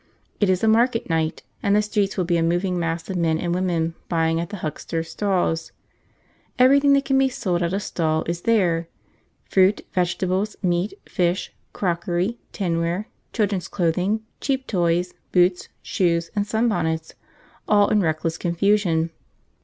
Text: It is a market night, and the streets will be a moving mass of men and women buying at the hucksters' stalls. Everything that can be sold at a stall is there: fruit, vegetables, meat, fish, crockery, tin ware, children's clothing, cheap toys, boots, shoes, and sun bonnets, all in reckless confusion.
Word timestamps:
It 0.39 0.49
is 0.49 0.63
a 0.63 0.67
market 0.67 1.09
night, 1.11 1.43
and 1.61 1.75
the 1.75 1.81
streets 1.83 2.17
will 2.17 2.25
be 2.25 2.37
a 2.37 2.41
moving 2.41 2.79
mass 2.79 3.07
of 3.07 3.17
men 3.17 3.37
and 3.37 3.53
women 3.53 3.93
buying 4.09 4.39
at 4.39 4.49
the 4.49 4.57
hucksters' 4.65 5.11
stalls. 5.11 5.71
Everything 6.57 6.93
that 6.93 7.05
can 7.05 7.19
be 7.19 7.29
sold 7.29 7.61
at 7.61 7.71
a 7.71 7.79
stall 7.79 8.23
is 8.25 8.41
there: 8.41 8.87
fruit, 9.45 9.81
vegetables, 9.93 10.55
meat, 10.63 10.93
fish, 11.07 11.53
crockery, 11.71 12.39
tin 12.51 12.79
ware, 12.79 13.09
children's 13.31 13.67
clothing, 13.67 14.21
cheap 14.39 14.65
toys, 14.65 15.13
boots, 15.31 15.69
shoes, 15.83 16.31
and 16.35 16.47
sun 16.47 16.67
bonnets, 16.67 17.13
all 17.67 17.89
in 17.89 18.01
reckless 18.01 18.39
confusion. 18.39 19.11